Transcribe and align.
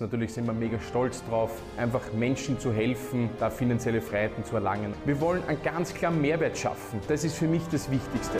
Natürlich 0.00 0.32
sind 0.32 0.46
wir 0.46 0.52
mega 0.52 0.78
stolz 0.80 1.24
drauf, 1.28 1.50
einfach 1.76 2.12
Menschen 2.12 2.60
zu 2.60 2.72
helfen, 2.72 3.30
da 3.40 3.50
finanzielle 3.50 4.00
Freiheiten 4.00 4.44
zu 4.44 4.54
erlangen. 4.54 4.94
Wir 5.04 5.20
wollen 5.20 5.42
einen 5.48 5.62
ganz 5.62 5.92
klaren 5.92 6.20
Mehrwert 6.20 6.56
schaffen. 6.56 7.00
Das 7.08 7.24
ist 7.24 7.36
für 7.36 7.48
mich 7.48 7.62
das 7.72 7.90
Wichtigste. 7.90 8.38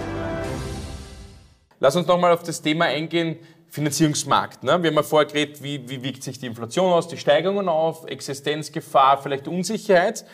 Lass 1.81 1.97
uns 1.97 2.07
nochmal 2.07 2.33
auf 2.33 2.43
das 2.45 2.63
Thema 2.63 2.85
eingehen, 2.85 3.39
Finanzierungsmarkt. 3.69 4.63
Ne? 4.63 4.83
Wir 4.83 4.91
haben 4.91 4.97
ja 4.97 5.03
vorher 5.03 5.27
geredet, 5.27 5.63
wie, 5.63 5.89
wie 5.89 6.03
wirkt 6.03 6.23
sich 6.23 6.39
die 6.39 6.47
Inflation 6.47 6.93
aus, 6.93 7.09
die 7.09 7.17
Steigerungen 7.17 7.69
auf, 7.69 8.07
Existenzgefahr, 8.07 9.21
vielleicht 9.23 9.49
Unsicherheit. 9.49 10.25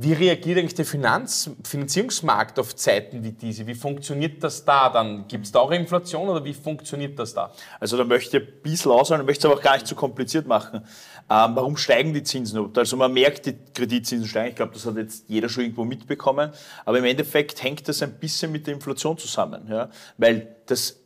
Wie 0.00 0.12
reagiert 0.12 0.58
eigentlich 0.58 0.76
der 0.76 0.84
Finanz 0.84 1.50
Finanzierungsmarkt 1.64 2.60
auf 2.60 2.76
Zeiten 2.76 3.24
wie 3.24 3.32
diese? 3.32 3.66
Wie 3.66 3.74
funktioniert 3.74 4.44
das 4.44 4.64
da 4.64 4.90
dann? 4.90 5.26
Gibt 5.26 5.46
es 5.46 5.50
da 5.50 5.58
auch 5.58 5.72
Inflation 5.72 6.28
oder 6.28 6.44
wie 6.44 6.54
funktioniert 6.54 7.18
das 7.18 7.34
da? 7.34 7.52
Also 7.80 7.96
da 7.96 8.04
möchte 8.04 8.36
ich 8.36 8.44
ein 8.44 8.62
bisschen 8.62 8.92
ausholen, 8.92 9.26
möchte 9.26 9.40
es 9.40 9.50
aber 9.50 9.58
auch 9.58 9.64
gar 9.64 9.74
nicht 9.74 9.88
zu 9.88 9.96
kompliziert 9.96 10.46
machen. 10.46 10.82
Ähm, 11.28 11.56
warum 11.56 11.76
steigen 11.76 12.14
die 12.14 12.22
Zinsen? 12.22 12.70
Also 12.76 12.96
man 12.96 13.12
merkt, 13.12 13.46
die 13.46 13.56
Kreditzinsen 13.74 14.28
steigen. 14.28 14.50
Ich 14.50 14.54
glaube, 14.54 14.72
das 14.72 14.86
hat 14.86 14.96
jetzt 14.96 15.24
jeder 15.28 15.48
schon 15.48 15.64
irgendwo 15.64 15.84
mitbekommen. 15.84 16.52
Aber 16.84 16.98
im 16.98 17.04
Endeffekt 17.04 17.60
hängt 17.64 17.88
das 17.88 18.00
ein 18.00 18.20
bisschen 18.20 18.52
mit 18.52 18.68
der 18.68 18.74
Inflation 18.74 19.18
zusammen. 19.18 19.66
Ja? 19.68 19.90
Weil 20.16 20.54
das 20.66 21.00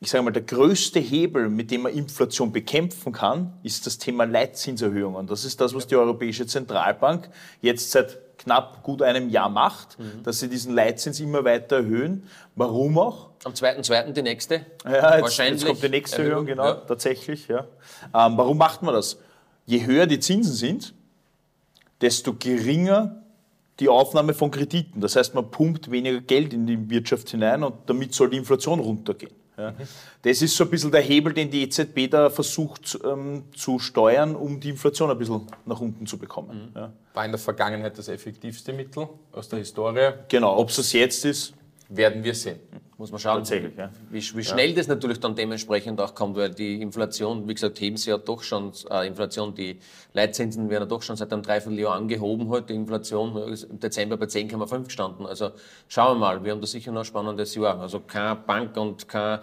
ich 0.00 0.10
sage 0.10 0.24
mal, 0.24 0.32
der 0.32 0.42
größte 0.42 0.98
Hebel, 0.98 1.48
mit 1.48 1.70
dem 1.70 1.82
man 1.82 1.92
Inflation 1.92 2.50
bekämpfen 2.50 3.12
kann, 3.12 3.52
ist 3.62 3.86
das 3.86 3.98
Thema 3.98 4.24
Leitzinserhöhungen. 4.24 5.28
Das 5.28 5.44
ist 5.44 5.60
das, 5.60 5.74
was 5.74 5.86
die 5.86 5.94
Europäische 5.94 6.44
Zentralbank 6.44 7.30
jetzt 7.60 7.92
seit 7.92 8.31
knapp 8.42 8.82
gut 8.82 9.02
einem 9.02 9.28
Jahr 9.28 9.48
macht, 9.48 9.98
mhm. 9.98 10.22
dass 10.22 10.40
sie 10.40 10.48
diesen 10.48 10.74
Leitzins 10.74 11.20
immer 11.20 11.44
weiter 11.44 11.76
erhöhen. 11.76 12.28
Warum 12.54 12.98
auch? 12.98 13.30
Am 13.44 13.52
2.2. 13.52 14.12
die 14.12 14.22
nächste? 14.22 14.66
Ja, 14.84 15.14
jetzt, 15.14 15.22
Wahrscheinlich 15.22 15.62
jetzt 15.62 15.68
kommt 15.68 15.82
die 15.82 15.88
nächste 15.88 16.22
Erhöhung, 16.22 16.46
genau, 16.46 16.64
ja. 16.64 16.74
tatsächlich. 16.74 17.48
Ja. 17.48 17.60
Ähm, 18.14 18.36
warum 18.36 18.58
macht 18.58 18.82
man 18.82 18.94
das? 18.94 19.18
Je 19.66 19.84
höher 19.86 20.06
die 20.06 20.20
Zinsen 20.20 20.54
sind, 20.54 20.94
desto 22.00 22.34
geringer 22.34 23.22
die 23.80 23.88
Aufnahme 23.88 24.34
von 24.34 24.50
Krediten. 24.50 25.00
Das 25.00 25.16
heißt, 25.16 25.34
man 25.34 25.50
pumpt 25.50 25.90
weniger 25.90 26.20
Geld 26.20 26.52
in 26.52 26.66
die 26.66 26.90
Wirtschaft 26.90 27.30
hinein 27.30 27.62
und 27.62 27.74
damit 27.86 28.14
soll 28.14 28.30
die 28.30 28.36
Inflation 28.36 28.80
runtergehen. 28.80 29.32
Ja. 29.56 29.74
Das 30.22 30.40
ist 30.40 30.56
so 30.56 30.64
ein 30.64 30.70
bisschen 30.70 30.90
der 30.90 31.02
Hebel, 31.02 31.32
den 31.32 31.50
die 31.50 31.62
EZB 31.62 32.10
da 32.10 32.30
versucht 32.30 32.98
ähm, 33.04 33.44
zu 33.54 33.78
steuern, 33.78 34.34
um 34.34 34.60
die 34.60 34.70
Inflation 34.70 35.10
ein 35.10 35.18
bisschen 35.18 35.46
nach 35.66 35.80
unten 35.80 36.06
zu 36.06 36.18
bekommen. 36.18 36.70
Mhm. 36.70 36.80
Ja. 36.80 36.92
War 37.14 37.24
in 37.24 37.32
der 37.32 37.38
Vergangenheit 37.38 37.98
das 37.98 38.08
effektivste 38.08 38.72
Mittel 38.72 39.08
aus 39.32 39.48
der 39.48 39.58
Historie? 39.58 40.12
Genau, 40.28 40.56
ob 40.56 40.70
es 40.70 40.92
jetzt 40.92 41.24
ist, 41.24 41.54
werden 41.96 42.24
wir 42.24 42.34
sehen. 42.34 42.60
Muss 42.98 43.10
man 43.10 43.18
schauen, 43.18 43.38
Tatsächlich, 43.38 43.76
ja. 43.76 43.90
wie, 44.10 44.20
wie 44.20 44.44
schnell 44.44 44.70
ja. 44.70 44.76
das 44.76 44.86
natürlich 44.86 45.18
dann 45.18 45.34
dementsprechend 45.34 46.00
auch 46.00 46.14
kommt, 46.14 46.36
weil 46.36 46.50
die 46.50 46.80
Inflation, 46.80 47.48
wie 47.48 47.54
gesagt, 47.54 47.80
heben 47.80 47.96
sie 47.96 48.10
ja 48.10 48.18
doch 48.18 48.44
schon, 48.44 48.72
äh, 48.90 49.08
Inflation, 49.08 49.54
die 49.54 49.80
Leitzinsen 50.12 50.70
werden 50.70 50.84
ja 50.84 50.88
doch 50.88 51.02
schon 51.02 51.16
seit 51.16 51.32
einem 51.32 51.42
Dreivierteljahr 51.42 51.94
angehoben 51.94 52.48
heute. 52.48 52.68
Die 52.68 52.74
Inflation 52.74 53.36
ist 53.50 53.64
im 53.64 53.80
Dezember 53.80 54.16
bei 54.16 54.26
10,5 54.26 54.84
gestanden. 54.84 55.26
Also 55.26 55.50
schauen 55.88 56.16
wir 56.16 56.20
mal, 56.20 56.44
wir 56.44 56.52
haben 56.52 56.60
da 56.60 56.66
sicher 56.68 56.92
noch 56.92 57.00
ein 57.00 57.04
spannendes 57.04 57.54
Jahr. 57.56 57.80
Also 57.80 57.98
keine 57.98 58.36
Bank 58.36 58.76
und 58.76 59.08
kein, 59.08 59.40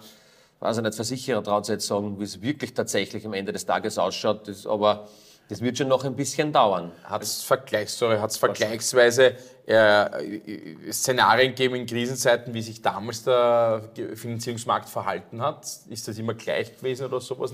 weiß 0.60 0.78
ich 0.78 0.82
nicht, 0.82 0.94
Versicherer 0.94 1.42
traut 1.42 1.66
sich 1.66 1.74
jetzt 1.74 1.86
sagen, 1.86 2.18
wie 2.18 2.24
es 2.24 2.40
wirklich 2.40 2.72
tatsächlich 2.72 3.26
am 3.26 3.34
Ende 3.34 3.52
des 3.52 3.66
Tages 3.66 3.98
ausschaut. 3.98 4.48
Das, 4.48 4.66
aber 4.66 5.06
das 5.50 5.60
wird 5.60 5.76
schon 5.76 5.88
noch 5.88 6.04
ein 6.04 6.14
bisschen 6.14 6.52
dauern. 6.52 6.92
Hat 7.02 7.24
es 7.24 7.42
Vergleich, 7.42 7.90
vergleichsweise 7.90 9.34
äh, 9.70 10.92
Szenarien 10.92 11.54
geben 11.54 11.76
in 11.76 11.86
Krisenzeiten, 11.86 12.52
wie 12.52 12.62
sich 12.62 12.82
damals 12.82 13.22
der 13.22 13.82
Finanzierungsmarkt 14.14 14.88
verhalten 14.88 15.40
hat? 15.40 15.64
Ist 15.88 16.08
das 16.08 16.18
immer 16.18 16.34
gleich 16.34 16.76
gewesen 16.76 17.06
oder 17.06 17.20
sowas? 17.20 17.52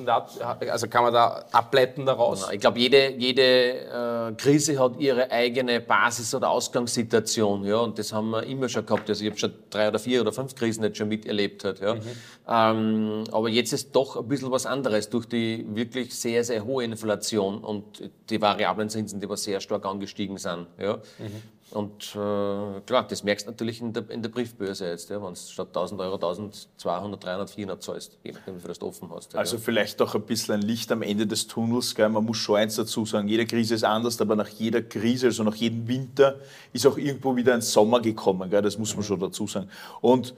Also 0.69 0.89
kann 0.89 1.05
man 1.05 1.13
da 1.13 1.45
ableiten 1.53 2.07
daraus? 2.07 2.51
Ich 2.51 2.61
glaube, 2.61 2.79
jede, 2.79 3.13
jede 3.13 3.43
äh, 3.43 4.33
Krise 4.37 4.79
hat 4.79 4.99
ihre 4.99 5.31
eigene 5.31 5.81
Basis- 5.81 6.35
oder 6.35 6.51
Ausgangssituation. 6.51 7.65
Ja? 7.65 7.79
Und 7.79 7.99
das 7.99 8.13
haben 8.13 8.31
wir 8.31 8.45
immer 8.45 8.69
schon 8.69 8.87
gehabt. 8.87 9.09
Also 9.09 9.23
ich 9.23 9.31
habe 9.31 9.39
schon 9.39 9.53
drei 9.69 9.89
oder 9.89 9.99
vier 9.99 10.23
oder 10.23 10.33
fünf 10.33 10.55
Krisen 10.55 10.85
jetzt 10.85 10.97
schon 10.97 11.09
miterlebt. 11.09 11.65
Hat, 11.65 11.81
ja? 11.81 11.95
Mhm. 11.95 12.01
Ähm, 12.49 13.25
aber 13.31 13.49
jetzt 13.49 13.73
ist 13.73 13.95
doch 13.95 14.17
ein 14.17 14.29
bisschen 14.29 14.51
was 14.51 14.65
anderes 14.65 15.11
durch 15.11 15.27
die 15.27 15.67
wirklich 15.69 16.15
sehr, 16.15 16.45
sehr 16.45 16.65
hohe 16.65 16.85
Inflation 16.85 17.59
und 17.59 18.11
die 18.31 18.41
variablen 18.41 18.89
Zinsen, 18.89 19.21
die 19.21 19.27
aber 19.27 19.37
sehr 19.37 19.61
stark 19.61 19.85
angestiegen 19.85 20.39
sind. 20.39 20.67
Ja? 20.79 20.97
Mhm. 21.19 21.56
Und 21.73 22.15
äh, 22.15 22.81
klar, 22.87 23.07
das 23.09 23.25
merkst 23.25 23.47
du 23.47 23.51
natürlich 23.51 23.81
in 23.81 23.93
der, 23.93 24.09
in 24.11 24.23
der 24.23 24.29
Briefbörse 24.29 24.89
jetzt, 24.89 25.11
ja, 25.11 25.21
wenn 25.21 25.35
du 25.35 25.41
statt 25.41 25.69
1000 25.69 26.01
Euro 26.01 26.15
1200, 26.15 27.25
300, 27.25 27.51
400 27.51 27.83
zahlst, 27.83 28.19
je 28.23 28.33
nachdem, 28.33 28.57
wie 28.57 28.63
du 28.63 28.69
das 28.69 28.81
offen 28.81 29.11
hast. 29.13 29.33
Ja. 29.33 29.41
Also 29.41 29.59
vielleicht 29.59 30.01
auch 30.01 30.15
ein 30.15 30.23
bisschen 30.23 30.55
ein 30.55 30.63
Licht 30.63 30.93
am 30.93 31.03
Ende 31.03 31.27
des 31.27 31.49
Tunnels. 31.49 31.95
Gell? 31.95 32.09
Man 32.09 32.25
muss 32.25 32.37
schon 32.37 32.57
eins 32.57 32.77
dazu 32.77 33.05
sagen, 33.05 33.27
jede 33.27 33.47
Krise 33.47 33.75
ist 33.75 33.85
anders, 33.85 34.21
aber 34.21 34.37
nach 34.37 34.49
jeder 34.49 34.81
Krise, 34.81 35.27
also 35.27 35.43
nach 35.43 35.57
jedem 35.57 35.89
Winter, 35.89 36.37
ist 36.73 36.87
auch 36.87 36.97
irgendwo 36.97 37.35
wieder 37.35 37.53
ein 37.53 37.63
Sommer 37.63 38.01
gekommen. 38.01 38.49
Gell? 38.49 38.63
Das 38.63 38.79
muss 38.79 38.95
man 38.95 39.05
mhm. 39.05 39.09
schon 39.09 39.21
dazu 39.21 39.47
sagen. 39.49 39.69
Und 40.01 40.35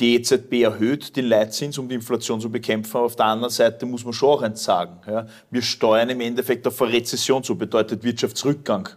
die 0.00 0.14
EZB 0.14 0.62
erhöht 0.62 1.14
den 1.16 1.26
Leitzins, 1.26 1.76
um 1.76 1.86
die 1.86 1.96
Inflation 1.96 2.40
zu 2.40 2.50
bekämpfen. 2.50 2.96
Aber 2.96 3.06
auf 3.06 3.16
der 3.16 3.26
anderen 3.26 3.52
Seite 3.52 3.84
muss 3.84 4.04
man 4.04 4.14
schon 4.14 4.30
auch 4.30 4.42
eins 4.42 4.64
sagen. 4.64 4.98
Ja? 5.06 5.26
Wir 5.50 5.60
steuern 5.60 6.08
im 6.08 6.22
Endeffekt 6.22 6.66
auf 6.66 6.80
eine 6.80 6.94
Rezession 6.94 7.44
zu, 7.44 7.56
bedeutet 7.56 8.02
Wirtschaftsrückgang 8.02 8.88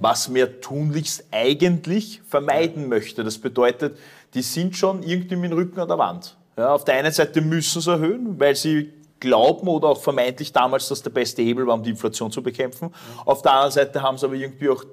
was 0.00 0.28
man 0.28 0.60
tunlichst 0.60 1.24
eigentlich 1.30 2.20
vermeiden 2.28 2.88
möchte. 2.88 3.24
Das 3.24 3.38
bedeutet, 3.38 3.98
die 4.34 4.42
sind 4.42 4.76
schon 4.76 5.02
irgendwie 5.02 5.36
mit 5.36 5.50
dem 5.50 5.56
Rücken 5.56 5.80
an 5.80 5.88
der 5.88 5.98
Wand. 5.98 6.36
Ja, 6.56 6.72
auf 6.72 6.84
der 6.84 6.96
einen 6.96 7.12
Seite 7.12 7.40
müssen 7.40 7.80
sie 7.80 7.90
erhöhen, 7.90 8.38
weil 8.40 8.54
sie 8.54 8.92
glauben 9.20 9.68
oder 9.68 9.88
auch 9.88 10.00
vermeintlich 10.00 10.52
damals 10.52 10.88
das 10.88 11.02
der 11.02 11.10
beste 11.10 11.42
Hebel 11.42 11.66
war, 11.66 11.74
um 11.74 11.82
die 11.82 11.90
Inflation 11.90 12.30
zu 12.30 12.42
bekämpfen. 12.42 12.92
Auf 13.24 13.42
der 13.42 13.52
anderen 13.52 13.72
Seite 13.72 14.02
haben 14.02 14.18
sie 14.18 14.26
aber 14.26 14.34
irgendwie 14.34 14.68
auch 14.68 14.84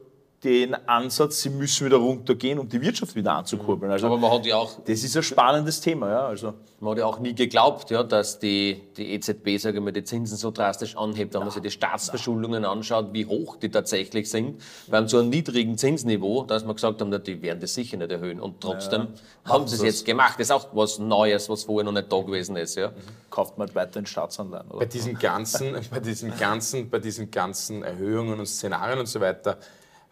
den 0.43 0.75
Ansatz, 0.87 1.41
sie 1.41 1.49
müssen 1.49 1.85
wieder 1.85 1.97
runtergehen, 1.97 2.59
um 2.59 2.67
die 2.67 2.81
Wirtschaft 2.81 3.15
wieder 3.15 3.33
anzukurbeln. 3.35 3.91
Also, 3.91 4.07
aber 4.07 4.17
man 4.17 4.31
hat 4.31 4.45
ja 4.45 4.57
auch. 4.57 4.79
Das 4.85 5.03
ist 5.03 5.15
ein 5.15 5.23
spannendes 5.23 5.79
Thema, 5.79 6.09
ja. 6.09 6.25
Also. 6.27 6.53
Man 6.79 6.91
hat 6.91 6.97
ja 6.97 7.05
auch 7.05 7.19
nie 7.19 7.33
geglaubt, 7.33 7.91
ja, 7.91 8.03
dass 8.03 8.39
die, 8.39 8.81
die 8.97 9.13
EZB, 9.13 9.57
sage 9.57 9.77
ich 9.77 9.83
mal, 9.83 9.93
die 9.93 10.03
Zinsen 10.03 10.35
so 10.35 10.51
drastisch 10.51 10.97
anhebt. 10.97 11.33
Wenn 11.33 11.41
man 11.41 11.51
sich 11.51 11.61
die 11.61 11.71
Staatsverschuldungen 11.71 12.65
anschaut, 12.65 13.13
wie 13.13 13.25
hoch 13.25 13.55
die 13.55 13.69
tatsächlich 13.69 14.29
sind, 14.29 14.61
bei 14.89 14.97
einem 14.97 15.07
so 15.07 15.19
einem 15.19 15.29
niedrigen 15.29 15.77
Zinsniveau, 15.77 16.43
dass 16.43 16.65
man 16.65 16.75
gesagt 16.75 16.99
haben, 16.99 17.23
die 17.23 17.41
werden 17.41 17.61
das 17.61 17.73
sicher 17.73 17.95
nicht 17.95 18.11
erhöhen. 18.11 18.41
Und 18.41 18.59
trotzdem 18.59 19.07
ja, 19.45 19.53
haben 19.53 19.65
sie 19.65 19.77
es 19.77 19.81
jetzt 19.81 20.05
gemacht. 20.05 20.33
Das 20.39 20.47
ist 20.47 20.51
auch 20.51 20.67
was 20.73 20.99
Neues, 20.99 21.47
was 21.47 21.63
vorher 21.63 21.85
noch 21.85 21.93
nicht 21.93 22.11
da 22.11 22.19
gewesen 22.19 22.57
ist, 22.57 22.75
ja. 22.75 22.89
Mhm. 22.89 22.93
Kauft 23.29 23.57
man 23.57 23.73
weiter 23.73 23.99
in 23.99 24.05
Staatsanleihen, 24.05 24.69
oder? 24.69 24.79
Bei 24.79 24.85
diesen 24.85 25.17
ganzen, 25.17 25.77
bei 25.89 26.01
diesen 26.01 26.37
ganzen, 26.37 26.89
bei 26.89 26.99
diesen 26.99 27.31
ganzen 27.31 27.83
Erhöhungen 27.83 28.39
und 28.39 28.45
Szenarien 28.45 28.99
und 28.99 29.07
so 29.07 29.21
weiter, 29.21 29.57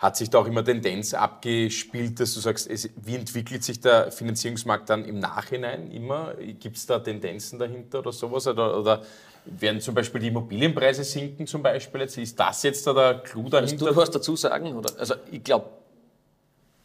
hat 0.02 0.18
sich 0.18 0.32
da 0.32 0.40
auch 0.40 0.48
immer 0.48 0.66
Tendenz 0.66 1.14
abgespielt, 1.14 2.20
dass 2.20 2.34
du 2.34 2.40
sagst, 2.40 2.68
es, 2.68 2.90
wie 2.96 3.16
entwickelt 3.16 3.64
sich 3.64 3.80
der 3.80 4.12
Finanzierungsmarkt 4.12 4.90
dann 4.90 5.06
im 5.06 5.20
Nachhinein 5.20 5.92
immer? 5.92 6.34
Gibt 6.60 6.78
es 6.78 6.88
da 6.88 6.98
Tendenzen 6.98 7.60
dahinter 7.60 8.00
oder 8.00 8.12
sowas? 8.12 8.48
Oder, 8.48 8.80
oder, 8.80 9.04
werden 9.46 9.80
zum 9.80 9.94
Beispiel 9.94 10.22
die 10.22 10.28
Immobilienpreise 10.28 11.04
sinken 11.04 11.46
zum 11.46 11.62
Beispiel 11.62 12.02
jetzt? 12.02 12.18
Ist 12.18 12.40
das 12.40 12.64
jetzt 12.64 12.86
da 12.88 12.94
der 12.94 13.20
Clou 13.20 13.48
dahinter? 13.48 13.72
Willst 13.72 13.82
du 13.82 13.96
was 13.96 14.10
dazu 14.10 14.36
sagen? 14.36 14.76
Oder? 14.76 14.90
Also 14.98 15.16
ich 15.32 15.44
glaube 15.44 15.70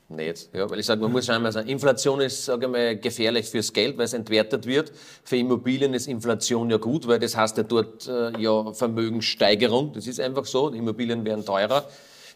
nicht. 0.09 0.51
Ja, 0.53 0.69
weil 0.69 0.79
ich 0.79 0.87
sage, 0.87 1.01
man 1.01 1.11
muss 1.11 1.27
schon 1.27 1.37
einmal 1.37 1.53
sagen, 1.53 1.69
Inflation 1.69 2.21
ist 2.21 2.45
sage 2.45 2.67
ich 2.67 2.73
mal, 2.73 2.97
gefährlich 2.97 3.47
fürs 3.47 3.73
Geld, 3.73 3.97
weil 3.97 4.05
es 4.05 4.13
entwertet 4.13 4.67
wird. 4.67 4.93
Für 5.25 5.37
Immobilien 5.37 5.95
ist 5.95 6.07
Inflation 6.07 6.71
ja 6.71 6.77
gut, 6.77 7.07
weil 7.09 7.19
das 7.19 7.37
heißt 7.37 7.57
ja 7.57 7.63
dort 7.63 8.07
äh, 8.09 8.39
ja 8.39 8.73
Vermögenssteigerung. 8.73 9.95
Das 9.95 10.07
ist 10.07 10.21
einfach 10.21 10.45
so. 10.45 10.71
Die 10.71 10.79
Immobilien 10.79 11.25
werden 11.25 11.45
teurer. 11.45 11.89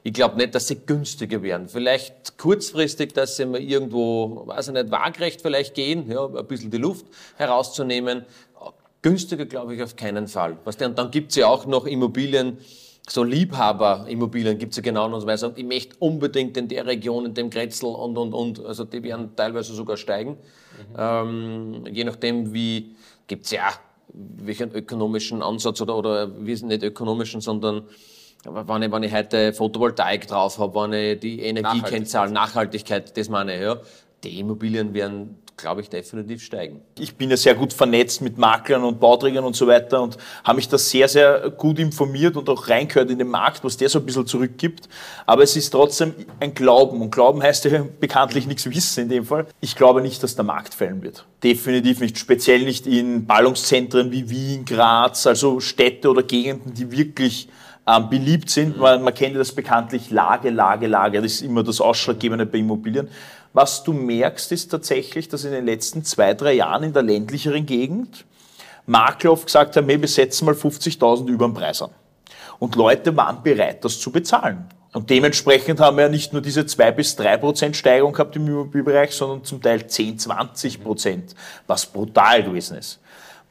Ich 0.02 0.12
glaube 0.12 0.36
nicht, 0.36 0.54
dass 0.54 0.68
sie 0.68 0.80
günstiger 0.86 1.42
werden. 1.42 1.68
Vielleicht 1.68 2.38
kurzfristig, 2.38 3.12
dass 3.12 3.36
sie 3.36 3.44
mal 3.44 3.60
irgendwo, 3.60 4.46
weiß 4.46 4.68
ich 4.68 4.74
nicht, 4.74 4.90
waagrecht 4.90 5.42
vielleicht 5.42 5.74
gehen, 5.74 6.10
ja, 6.10 6.26
ein 6.26 6.46
bisschen 6.46 6.70
die 6.70 6.78
Luft 6.78 7.06
herauszunehmen. 7.36 8.24
Günstiger 9.02 9.46
glaube 9.46 9.74
ich 9.74 9.82
auf 9.82 9.96
keinen 9.96 10.26
Fall. 10.26 10.56
Was 10.64 10.76
denn, 10.76 10.94
dann 10.94 11.10
gibt's 11.10 11.36
ja 11.36 11.46
auch 11.46 11.66
noch 11.66 11.86
Immobilien, 11.86 12.58
so 13.08 13.24
Liebhaber-Immobilien 13.24 14.58
gibt 14.58 14.72
es 14.72 14.76
ja 14.76 14.82
genau 14.82 15.10
weil 15.10 15.36
sie 15.36 15.40
sagen, 15.40 15.54
ich 15.56 15.64
möchte 15.64 15.96
unbedingt 15.98 16.56
in 16.56 16.68
der 16.68 16.86
Region, 16.86 17.26
in 17.26 17.34
dem 17.34 17.50
Grätzl 17.50 17.86
und, 17.86 18.16
und, 18.16 18.32
und. 18.32 18.64
Also 18.64 18.84
die 18.84 19.02
werden 19.02 19.34
teilweise 19.36 19.72
sogar 19.74 19.96
steigen. 19.96 20.32
Mhm. 20.32 20.96
Ähm, 20.96 21.86
je 21.90 22.04
nachdem, 22.04 22.52
wie, 22.52 22.94
gibt's 23.26 23.50
ja 23.50 23.70
welchen 24.12 24.72
ökonomischen 24.72 25.42
Ansatz 25.42 25.80
oder, 25.80 25.96
oder 25.96 26.46
wie 26.46 26.54
nicht 26.64 26.82
ökonomischen, 26.82 27.40
sondern 27.40 27.84
wenn 28.44 28.82
ich, 28.82 28.92
wenn 28.92 29.02
ich 29.02 29.12
heute 29.12 29.52
Photovoltaik 29.52 30.26
drauf 30.26 30.58
habe, 30.58 30.74
wenn 30.74 30.92
ich 30.92 31.20
die 31.20 31.40
Energiekennzahlen, 31.40 32.32
Nachhaltigkeit, 32.32 33.16
das 33.16 33.28
meine 33.28 33.54
ich, 33.54 33.62
ja, 33.62 33.76
die 34.24 34.40
Immobilien 34.40 34.92
werden 34.94 35.40
glaube 35.60 35.80
ich, 35.80 35.88
definitiv 35.88 36.42
steigen. 36.42 36.80
Ich 36.98 37.14
bin 37.16 37.30
ja 37.30 37.36
sehr 37.36 37.54
gut 37.54 37.72
vernetzt 37.72 38.22
mit 38.22 38.38
Maklern 38.38 38.82
und 38.82 38.98
Bauträgern 38.98 39.44
und 39.44 39.54
so 39.54 39.66
weiter 39.66 40.02
und 40.02 40.16
habe 40.44 40.56
mich 40.56 40.68
da 40.68 40.78
sehr, 40.78 41.08
sehr 41.08 41.50
gut 41.50 41.78
informiert 41.78 42.36
und 42.36 42.48
auch 42.48 42.68
reingehört 42.68 43.10
in 43.10 43.18
den 43.18 43.28
Markt, 43.28 43.62
was 43.62 43.76
der 43.76 43.88
so 43.88 43.98
ein 43.98 44.06
bisschen 44.06 44.26
zurückgibt. 44.26 44.88
Aber 45.26 45.42
es 45.42 45.56
ist 45.56 45.70
trotzdem 45.70 46.14
ein 46.40 46.54
Glauben 46.54 47.00
und 47.00 47.10
Glauben 47.10 47.42
heißt 47.42 47.66
ja 47.66 47.84
bekanntlich 48.00 48.46
nichts 48.46 48.68
wissen 48.68 49.04
in 49.04 49.08
dem 49.08 49.24
Fall. 49.24 49.46
Ich 49.60 49.76
glaube 49.76 50.00
nicht, 50.00 50.22
dass 50.22 50.34
der 50.34 50.44
Markt 50.44 50.74
fällen 50.74 51.02
wird. 51.02 51.26
Definitiv 51.42 52.00
nicht, 52.00 52.18
speziell 52.18 52.62
nicht 52.62 52.86
in 52.86 53.26
Ballungszentren 53.26 54.10
wie 54.10 54.28
Wien, 54.30 54.64
Graz, 54.64 55.26
also 55.26 55.60
Städte 55.60 56.10
oder 56.10 56.22
Gegenden, 56.22 56.74
die 56.74 56.90
wirklich 56.90 57.48
ähm, 57.90 58.08
beliebt 58.08 58.50
sind. 58.50 58.78
Man, 58.78 59.02
man 59.02 59.14
kennt 59.14 59.32
ja 59.32 59.38
das 59.38 59.52
bekanntlich 59.52 60.10
Lage, 60.10 60.50
Lage, 60.50 60.86
Lage. 60.86 61.20
Das 61.20 61.32
ist 61.32 61.42
immer 61.42 61.62
das 61.62 61.80
Ausschlaggebende 61.80 62.46
bei 62.46 62.58
Immobilien. 62.58 63.08
Was 63.52 63.82
du 63.82 63.92
merkst, 63.92 64.52
ist 64.52 64.68
tatsächlich, 64.68 65.28
dass 65.28 65.44
in 65.44 65.52
den 65.52 65.66
letzten 65.66 66.04
zwei, 66.04 66.34
drei 66.34 66.52
Jahren 66.52 66.84
in 66.84 66.92
der 66.92 67.02
ländlicheren 67.02 67.66
Gegend 67.66 68.24
Makler 68.86 69.32
oft 69.32 69.46
gesagt 69.46 69.76
haben, 69.76 69.88
wir 69.88 70.08
setzen 70.08 70.46
mal 70.46 70.54
50.000 70.54 71.28
über 71.28 71.46
den 71.46 71.54
Preis 71.54 71.82
an. 71.82 71.90
Und 72.58 72.76
Leute 72.76 73.16
waren 73.16 73.42
bereit, 73.42 73.84
das 73.84 74.00
zu 74.00 74.10
bezahlen. 74.10 74.66
Und 74.92 75.08
dementsprechend 75.08 75.80
haben 75.80 75.96
wir 75.96 76.04
ja 76.04 76.08
nicht 76.08 76.32
nur 76.32 76.42
diese 76.42 76.66
2 76.66 76.90
bis 76.92 77.14
3 77.14 77.36
Prozent 77.36 77.76
Steigerung 77.76 78.12
gehabt 78.12 78.34
im 78.34 78.46
Immobilienbereich, 78.48 79.12
sondern 79.12 79.44
zum 79.44 79.62
Teil 79.62 79.86
10, 79.86 80.18
20 80.18 80.82
Prozent, 80.82 81.34
was 81.68 81.86
brutal 81.86 82.42
gewesen 82.42 82.78
ist. 82.78 82.98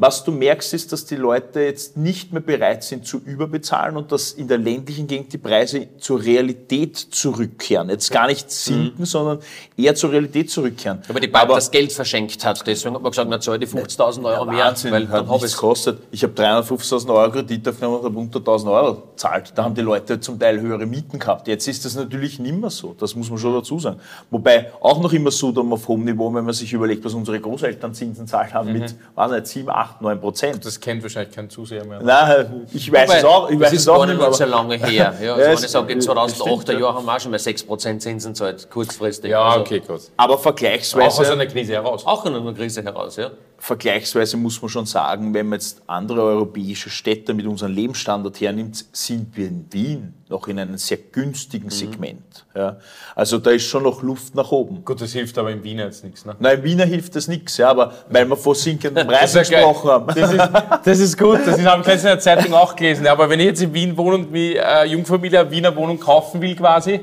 Was 0.02 0.24
du 0.24 0.32
merkst, 0.32 0.74
ist, 0.74 0.94
dass 0.94 1.04
die 1.04 1.18
Leute 1.18 1.60
jetzt 1.60 1.98
nicht 1.98 2.32
mehr 2.32 2.42
bereit 2.42 2.86
sind 2.86 3.06
zu 3.06 3.20
überbezahlen 3.20 3.98
und 3.98 4.14
dass 4.14 4.32
in 4.32 4.48
der 4.48 4.58
ländlichen 4.58 5.08
Gegend 5.08 5.34
die 5.34 5.38
Preise 5.38 5.90
zur 5.98 6.24
Realität 6.24 6.96
zurückkehren. 6.96 7.90
Jetzt 7.90 8.10
gar 8.10 8.28
nicht 8.28 8.50
sinken, 8.50 9.02
mhm. 9.02 9.06
sondern 9.06 9.40
eher 9.76 9.94
zur 9.96 10.14
Realität 10.14 10.50
zurückkehren. 10.52 11.02
Aber 11.10 11.20
die 11.20 11.28
Bank 11.28 11.44
Aber 11.44 11.56
das 11.56 11.70
Geld 11.70 11.92
verschenkt 11.92 12.46
hat, 12.46 12.66
deswegen 12.66 12.96
hat 12.96 13.02
man 13.02 13.12
gesagt, 13.12 13.30
man 13.30 13.42
zahlt 13.42 13.62
die 13.62 13.68
50.000 13.68 14.24
Euro 14.24 14.46
mehr, 14.46 14.68
Wahnsinn, 14.68 14.94
weil 14.94 15.06
dann 15.06 15.28
habe 15.28 15.36
ich 15.40 15.52
es 15.52 15.58
kostet. 15.58 16.00
Ich 16.12 16.24
habe 16.24 16.32
350.000 16.32 17.14
Euro 17.14 17.32
Kredit 17.32 17.68
aufgenommen 17.68 17.98
und 17.98 18.06
habe 18.06 18.20
unter 18.20 18.40
1.000 18.40 18.72
Euro 18.72 19.04
zahlt. 19.18 19.52
Da 19.54 19.66
haben 19.66 19.76
die 19.76 19.82
Leute 19.82 20.18
zum 20.22 20.40
Teil 20.40 20.62
höhere 20.62 20.86
Mieten 20.86 21.20
gehabt. 21.20 21.46
Jetzt 21.50 21.68
ist 21.68 21.84
das 21.84 21.96
natürlich 21.96 22.40
nicht 22.40 22.56
mehr 22.56 22.70
so. 22.70 22.96
Das 22.98 23.16
muss 23.16 23.30
man 23.30 23.38
schon 23.38 23.54
dazu 23.54 23.78
sagen. 23.78 24.00
Wobei 24.32 24.72
auch 24.80 25.02
noch 25.02 25.12
immer 25.12 25.32
so 25.32 25.52
dann 25.52 25.70
auf 25.74 25.90
hohem 25.90 26.06
Niveau, 26.06 26.34
wenn 26.34 26.46
man 26.46 26.54
sich 26.54 26.72
überlegt, 26.72 27.04
was 27.04 27.14
unsere 27.14 27.38
Großeltern 27.38 27.94
Zinsen 27.94 28.28
zahlt 28.28 28.54
haben 28.54 28.72
mhm. 28.72 28.80
mit, 28.80 28.96
weiß 29.16 29.32
nicht, 29.32 29.48
7, 29.48 29.70
8 29.70 29.89
8, 29.96 30.02
9 30.02 30.20
Prozent. 30.22 30.66
Das 30.66 30.80
kennt 30.80 31.04
wahrscheinlich 31.04 31.36
kein 31.36 31.50
Zuseher 31.50 31.86
mehr. 31.86 32.02
Nein, 32.02 32.68
ich 32.74 32.92
weiß 32.92 33.08
Wobei, 33.08 33.18
es 33.18 33.24
auch. 33.24 33.50
Ich 33.50 33.60
weiß 33.60 33.72
das 33.72 33.80
ist 33.80 33.86
gar 33.88 34.06
nicht 34.06 34.20
mehr 34.20 34.34
so 34.34 34.46
lange 34.46 34.78
her. 34.78 34.90
Ja, 35.20 35.34
also 35.34 35.46
ja, 35.46 35.54
ich 35.54 35.60
sage, 35.60 35.94
in 35.94 36.02
2008 36.02 36.70
Jahr 36.70 36.94
haben 36.94 37.06
wir 37.06 37.16
auch 37.16 37.20
schon 37.20 37.32
mal 37.32 37.40
6 37.40 37.64
Prozent 37.64 38.02
Zinsen 38.02 38.36
zahlt, 38.36 38.70
kurzfristig. 38.70 39.32
Ja, 39.32 39.44
also, 39.44 39.62
okay, 39.62 39.80
gut. 39.80 40.02
Aber 40.18 40.38
vergleichsweise... 40.38 41.08
Auch 41.08 41.20
aus 41.20 41.30
einer 41.30 41.46
Krise 41.46 41.74
heraus. 41.74 42.06
Auch 42.06 42.26
aus 42.26 42.32
einer 42.32 42.54
Krise 42.54 42.84
heraus, 42.84 43.16
ja 43.18 43.32
vergleichsweise 43.60 44.38
muss 44.38 44.62
man 44.62 44.70
schon 44.70 44.86
sagen, 44.86 45.34
wenn 45.34 45.48
man 45.48 45.60
jetzt 45.60 45.82
andere 45.88 46.22
europäische 46.22 46.90
Städte 46.90 47.34
mit 47.34 47.46
unserem 47.46 47.74
Lebensstandard 47.74 48.40
hernimmt, 48.40 48.86
sind 48.92 49.36
wir 49.36 49.48
in 49.48 49.66
Wien 49.72 50.14
noch 50.30 50.48
in 50.48 50.60
einem 50.60 50.78
sehr 50.78 50.98
günstigen 50.98 51.66
mhm. 51.66 51.72
Segment. 51.72 52.46
Ja. 52.56 52.78
Also 53.16 53.38
da 53.38 53.52
ist 53.52 53.66
schon 53.66 53.84
noch 53.84 54.02
Luft 54.02 54.36
nach 54.36 54.52
oben. 54.52 54.86
Gut, 54.86 55.02
das 55.02 55.12
hilft 55.12 55.38
aber 55.38 55.52
in 55.52 55.64
Wien 55.64 55.80
jetzt 55.80 56.04
nichts. 56.04 56.26
Ne? 56.26 56.36
Nein, 56.40 56.60
in 56.60 56.64
Wien 56.64 56.80
hilft 56.80 57.16
das 57.16 57.28
nichts, 57.28 57.58
ja, 57.58 57.70
aber 57.70 57.94
weil 58.10 58.26
wir 58.26 58.38
vor 58.38 58.56
sinkenden 58.56 59.08
Preisen 59.08 59.40
gesprochen 59.40 59.90
haben. 59.90 60.08
Das 60.16 60.32
ist, 60.32 60.50
das 60.86 61.00
ist 61.00 61.18
gut, 61.18 61.40
das 61.46 61.64
habe 61.64 61.82
ich 61.82 61.88
letztens 61.88 62.04
in 62.04 62.08
der 62.08 62.20
Zeitung 62.20 62.54
auch 62.54 62.76
gelesen. 62.76 63.08
Aber 63.08 63.30
wenn 63.30 63.40
ich 63.40 63.48
jetzt 63.48 63.62
in 63.62 63.74
Wien 63.74 63.98
wohne 63.98 64.16
und 64.16 64.34
wie 64.34 64.56
äh, 64.56 64.86
Jungfamilie 64.86 65.40
eine 65.40 65.52
Wiener 65.52 65.76
Wohnung 65.76 66.00
kaufen 66.00 66.42
will 66.42 66.56
quasi, 66.56 67.02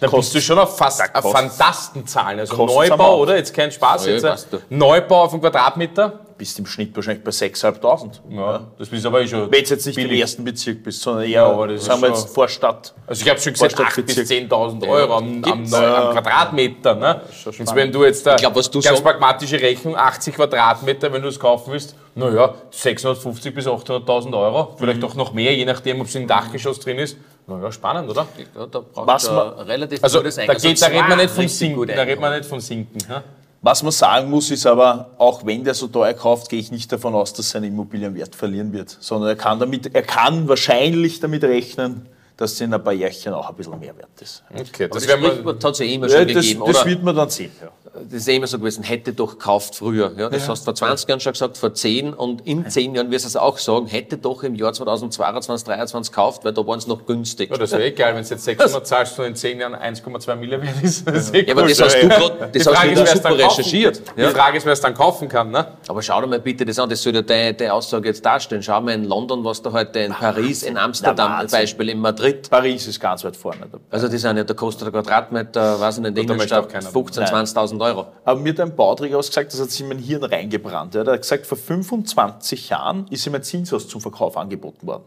da 0.00 0.06
bist 0.08 0.34
du 0.34 0.40
schon 0.40 0.58
auf 0.58 0.76
fast 0.76 1.02
auf 1.14 1.30
Fantastenzahlen. 1.30 2.40
Also 2.40 2.56
Neubau, 2.66 3.18
oder? 3.18 3.36
Jetzt 3.36 3.54
kein 3.54 3.70
Spaß. 3.70 4.06
Ja, 4.06 4.12
jetzt, 4.12 4.48
Neubau 4.70 5.24
auf 5.24 5.32
einen 5.32 5.42
Quadratmeter. 5.42 6.20
Bist 6.38 6.58
im 6.58 6.64
Schnitt 6.64 6.96
wahrscheinlich 6.96 7.22
bei 7.22 7.30
6.500. 7.32 8.20
Ja, 8.30 8.66
das 8.78 8.88
bist 8.88 9.04
aber 9.04 9.20
eh 9.20 9.28
schon. 9.28 9.42
Wenn 9.42 9.50
du 9.50 9.56
jetzt 9.58 9.84
nicht 9.84 9.96
billig. 9.96 10.12
im 10.12 10.20
ersten 10.20 10.42
Bezirk 10.42 10.82
bist, 10.82 11.02
sondern 11.02 11.24
eher, 11.24 11.42
ja, 11.42 11.78
sagen 11.78 12.00
wir 12.00 12.08
jetzt 12.08 12.34
Vorstadt. 12.34 12.94
Also 13.06 13.22
ich 13.22 13.28
habe 13.28 13.38
schon 13.38 13.52
gesagt, 13.52 13.78
8.000 13.78 14.02
bis 14.02 14.16
10.000 14.16 14.88
Euro 14.88 15.18
am, 15.18 15.44
am, 15.44 15.74
am, 15.74 16.12
Quadratmeter. 16.12 16.94
Ne? 16.94 17.20
Jetzt, 17.44 17.74
wenn 17.74 17.92
du 17.92 18.04
jetzt 18.04 18.26
da 18.26 18.36
glaub, 18.36 18.54
ganz 18.54 18.70
so 18.72 19.02
pragmatische 19.02 19.60
Rechnung, 19.60 19.94
80 19.96 20.34
Quadratmeter, 20.34 21.12
wenn 21.12 21.20
du 21.20 21.28
es 21.28 21.38
kaufen 21.38 21.72
willst, 21.72 21.94
naja, 22.14 22.54
650 22.70 23.54
bis 23.54 23.66
800.000 23.66 24.32
Euro. 24.32 24.74
Vielleicht 24.78 25.00
mhm. 25.00 25.04
auch 25.04 25.14
noch 25.16 25.34
mehr, 25.34 25.54
je 25.54 25.66
nachdem, 25.66 26.00
ob 26.00 26.06
es 26.06 26.14
im 26.14 26.26
Dachgeschoss 26.26 26.80
drin 26.80 26.98
ist. 26.98 27.18
Naja, 27.46 27.72
spannend, 27.72 28.08
oder? 28.08 28.26
Ja, 28.54 28.66
da 28.66 28.80
braucht 28.80 29.06
Was 29.06 29.30
man, 29.30 29.48
relativ 29.60 30.02
also, 30.02 30.18
gutes 30.18 30.36
da, 30.36 30.54
geht, 30.54 30.82
da 30.82 30.86
redet 30.86 31.08
man 31.08 31.18
nicht 31.18 31.30
vom 31.30 31.48
Sinken. 31.48 31.86
Da 31.86 32.02
redet 32.02 32.20
man 32.20 32.36
nicht 32.36 32.48
vom 32.48 32.60
Sinken. 32.60 32.98
Ja? 33.08 33.22
Was 33.62 33.82
man 33.82 33.92
sagen 33.92 34.30
muss, 34.30 34.50
ist 34.50 34.66
aber, 34.66 35.10
auch 35.18 35.44
wenn 35.44 35.64
der 35.64 35.74
so 35.74 35.88
teuer 35.88 36.14
kauft, 36.14 36.48
gehe 36.48 36.60
ich 36.60 36.70
nicht 36.70 36.90
davon 36.90 37.14
aus, 37.14 37.32
dass 37.32 37.50
sein 37.50 37.64
Immobilienwert 37.64 38.34
verlieren 38.34 38.72
wird, 38.72 38.96
sondern 39.00 39.30
er 39.30 39.36
kann, 39.36 39.58
damit, 39.58 39.94
er 39.94 40.02
kann 40.02 40.48
wahrscheinlich 40.48 41.20
damit 41.20 41.44
rechnen, 41.44 42.06
dass 42.36 42.52
es 42.52 42.60
in 42.62 42.72
ein 42.72 42.82
paar 42.82 42.94
Jährchen 42.94 43.34
auch 43.34 43.50
ein 43.50 43.54
bisschen 43.56 43.78
mehr 43.78 43.96
wert 43.98 44.20
ist. 44.20 44.42
Okay, 44.50 44.88
das, 44.88 45.06
das 45.06 45.12
hat 45.12 45.72
es 45.72 45.78
ja 45.78 45.86
immer 45.86 46.08
schon 46.08 46.18
ja, 46.18 46.24
das, 46.24 46.42
gegeben, 46.46 46.62
das 46.66 46.76
oder? 46.76 46.86
wird 46.86 47.02
man 47.02 47.16
dann 47.16 47.28
sehen. 47.28 47.52
Ja 47.60 47.70
das 48.10 48.22
ist 48.22 48.28
ja 48.28 48.34
immer 48.34 48.48
so 48.48 48.58
gewesen, 48.58 48.82
hätte 48.82 49.12
doch 49.12 49.38
gekauft 49.38 49.76
früher. 49.76 50.12
Ja, 50.16 50.28
das 50.28 50.42
ja. 50.42 50.48
hast 50.48 50.62
du 50.62 50.64
vor 50.64 50.74
20 50.74 51.08
Jahren 51.08 51.20
schon 51.20 51.32
gesagt, 51.32 51.56
vor 51.56 51.72
10 51.72 52.12
und 52.12 52.44
in 52.44 52.68
10 52.68 52.96
Jahren 52.96 53.10
wirst 53.10 53.24
du 53.24 53.28
es 53.28 53.36
auch 53.36 53.56
sagen, 53.58 53.86
hätte 53.86 54.18
doch 54.18 54.42
im 54.42 54.56
Jahr 54.56 54.72
2022, 54.72 55.64
2023 55.64 56.12
gekauft, 56.12 56.44
weil 56.44 56.52
da 56.52 56.66
waren 56.66 56.78
es 56.78 56.88
noch 56.88 57.06
günstig. 57.06 57.50
Ja, 57.50 57.56
das 57.56 57.70
ist 57.70 57.78
ja 57.78 57.84
egal, 57.84 58.14
wenn 58.14 58.22
es 58.22 58.30
jetzt 58.30 58.44
600 58.44 58.84
zahlst 58.84 59.18
und 59.20 59.26
in 59.26 59.36
10 59.36 59.60
Jahren 59.60 59.76
1,2 59.76 60.34
Milliarden 60.34 60.66
wert 60.66 60.82
ist. 60.82 61.06
Das 61.06 61.16
ist 61.16 61.34
eh 61.34 61.46
ja, 61.46 61.54
aber 61.54 61.68
das 61.68 61.80
hast 61.80 62.02
du 62.02 62.08
gerade 62.08 62.50
das 62.52 62.66
hast 62.66 62.84
du 62.84 63.16
super 63.16 63.38
recherchiert. 63.38 64.02
Die 64.16 64.22
Frage 64.22 64.56
ist, 64.56 64.66
wer 64.66 64.72
es 64.72 64.80
dann 64.80 64.94
kaufen 64.94 65.28
kann. 65.28 65.50
Ne? 65.50 65.66
Aber 65.86 66.02
schau 66.02 66.20
dir 66.20 66.26
mal 66.26 66.40
bitte 66.40 66.64
das 66.64 66.78
an, 66.78 66.88
das 66.88 67.02
soll 67.02 67.14
ja 67.14 67.22
deine, 67.22 67.54
deine 67.54 67.72
Aussage 67.72 68.08
jetzt 68.08 68.24
darstellen. 68.24 68.62
Schau 68.62 68.80
mal 68.80 68.94
in 68.94 69.04
London, 69.04 69.44
was 69.44 69.62
da 69.62 69.70
heute 69.70 70.00
in 70.00 70.12
Paris, 70.12 70.64
in 70.64 70.76
Amsterdam, 70.76 71.46
zum 71.46 71.58
Beispiel 71.58 71.90
in 71.90 72.00
Madrid. 72.00 72.50
Paris 72.50 72.88
ist 72.88 72.98
ganz 72.98 73.24
weit 73.24 73.36
vorne. 73.36 73.66
Dabei. 73.70 73.84
Also 73.90 74.08
die 74.08 74.18
sind 74.18 74.36
ja, 74.36 74.44
da 74.44 74.54
kostet 74.54 74.86
der 74.86 74.92
Quadratmeter, 74.92 75.80
weiß 75.80 75.98
ich 75.98 76.02
nicht, 76.02 76.18
in 76.18 76.24
Innenstadt 76.24 76.72
15.000, 76.72 77.54
20.000 77.54 77.80
Euro. 77.84 77.99
Aber 78.24 78.40
mir 78.40 78.58
ein 78.60 78.76
Bauträger 78.76 79.18
was 79.18 79.28
gesagt, 79.28 79.52
das 79.52 79.60
hat 79.60 79.70
sich 79.70 79.80
in 79.80 79.88
mein 79.88 79.98
Hirn 79.98 80.24
reingebrannt. 80.24 80.94
Er 80.94 81.06
hat 81.06 81.22
gesagt, 81.22 81.46
vor 81.46 81.58
25 81.58 82.68
Jahren 82.68 83.06
ist 83.08 83.26
ihm 83.26 83.34
ein 83.34 83.42
Zinshaus 83.42 83.88
zum 83.88 84.00
Verkauf 84.00 84.36
angeboten 84.36 84.86
worden. 84.86 85.04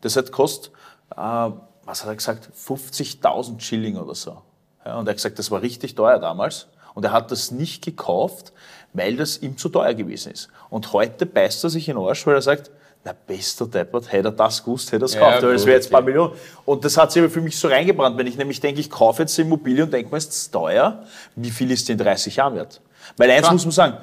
Das 0.00 0.16
hat 0.16 0.32
kostet, 0.32 0.72
äh, 1.16 1.16
was 1.16 2.02
hat 2.02 2.08
er 2.08 2.16
gesagt, 2.16 2.48
50.000 2.54 3.60
Schilling 3.60 3.96
oder 3.96 4.14
so. 4.14 4.42
Ja, 4.84 4.98
und 4.98 5.06
er 5.06 5.10
hat 5.10 5.16
gesagt, 5.16 5.38
das 5.38 5.50
war 5.50 5.62
richtig 5.62 5.94
teuer 5.94 6.18
damals. 6.18 6.68
Und 6.94 7.04
er 7.04 7.12
hat 7.12 7.30
das 7.30 7.50
nicht 7.50 7.84
gekauft, 7.84 8.52
weil 8.92 9.16
das 9.16 9.38
ihm 9.38 9.56
zu 9.56 9.68
teuer 9.68 9.94
gewesen 9.94 10.32
ist. 10.32 10.48
Und 10.70 10.92
heute 10.92 11.26
beißt 11.26 11.62
er 11.64 11.70
sich 11.70 11.88
in 11.88 11.96
den 11.96 12.04
Arsch, 12.04 12.26
weil 12.26 12.34
er 12.34 12.42
sagt, 12.42 12.70
na, 13.04 13.14
bester 13.26 13.66
Deppert, 13.66 14.10
hätte 14.12 14.28
er 14.28 14.32
das 14.32 14.62
gewusst, 14.62 14.92
hätte 14.92 15.04
er 15.04 15.06
es 15.06 15.14
ja, 15.14 15.20
gekauft, 15.20 15.42
das 15.42 15.66
wäre 15.66 15.76
jetzt 15.76 15.88
ein 15.88 15.92
paar 15.92 16.02
Millionen. 16.02 16.32
Und 16.64 16.84
das 16.84 16.96
hat 16.96 17.12
sich 17.12 17.22
aber 17.22 17.30
für 17.30 17.40
mich 17.40 17.56
so 17.56 17.68
reingebrannt, 17.68 18.18
wenn 18.18 18.26
ich 18.26 18.36
nämlich 18.36 18.60
denke, 18.60 18.80
ich 18.80 18.90
kaufe 18.90 19.22
jetzt 19.22 19.38
eine 19.38 19.46
Immobilie 19.46 19.84
und 19.84 19.92
denke 19.92 20.10
mir, 20.10 20.18
ist 20.18 20.32
es 20.32 20.50
teuer, 20.50 21.04
wie 21.36 21.50
viel 21.50 21.70
ist 21.70 21.88
die 21.88 21.92
in 21.92 21.98
30 21.98 22.36
Jahren 22.36 22.54
wert? 22.54 22.80
Weil 23.16 23.30
eins 23.30 23.42
Klar. 23.42 23.52
muss 23.54 23.64
man 23.64 23.72
sagen, 23.72 23.96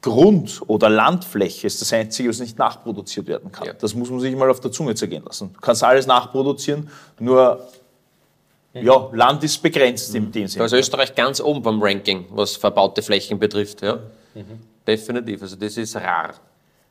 Grund- 0.00 0.62
oder 0.68 0.88
Landfläche 0.88 1.66
ist 1.66 1.80
das 1.80 1.92
Einzige, 1.92 2.28
was 2.28 2.38
nicht 2.38 2.56
nachproduziert 2.56 3.26
werden 3.26 3.50
kann. 3.50 3.66
Ja. 3.66 3.72
Das 3.72 3.94
muss 3.94 4.10
man 4.10 4.20
sich 4.20 4.34
mal 4.36 4.48
auf 4.48 4.60
der 4.60 4.70
Zunge 4.70 4.94
zergehen 4.94 5.24
lassen. 5.24 5.52
Du 5.52 5.60
kannst 5.60 5.82
alles 5.82 6.06
nachproduzieren, 6.06 6.88
nur 7.18 7.68
ja, 8.74 9.10
Land 9.12 9.42
ist 9.42 9.60
begrenzt 9.60 10.10
mhm. 10.10 10.16
in 10.16 10.32
dem 10.32 10.48
Sinne. 10.48 10.66
Ist 10.66 10.72
Österreich 10.72 11.14
ganz 11.14 11.40
oben 11.40 11.62
beim 11.62 11.82
Ranking, 11.82 12.26
was 12.30 12.56
verbaute 12.56 13.02
Flächen 13.02 13.38
betrifft. 13.38 13.82
Ja. 13.82 13.98
Mhm. 14.34 14.60
Definitiv, 14.86 15.42
also 15.42 15.56
das 15.56 15.76
ist 15.76 15.96
rar. 15.96 16.34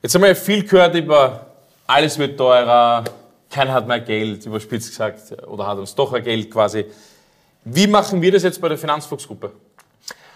Jetzt 0.02 0.14
haben 0.14 0.22
wir 0.22 0.36
viel 0.36 0.64
gehört 0.64 0.94
über 0.96 1.48
alles 1.88 2.20
wird 2.20 2.38
teurer, 2.38 3.04
keiner 3.50 3.74
hat 3.74 3.88
mehr 3.88 4.00
Geld, 4.00 4.46
überspitzt 4.46 4.90
gesagt, 4.90 5.48
oder 5.48 5.66
hat 5.66 5.80
uns 5.80 5.96
doch 5.96 6.14
ein 6.14 6.24
Geld 6.24 6.52
quasi. 6.52 6.86
Wie 7.64 7.88
machen 7.88 8.22
wir 8.22 8.32
das 8.32 8.44
jetzt 8.44 8.62
bei 8.62 8.70
der 8.70 8.78
Finanzfuchsgruppe? 8.78 9.52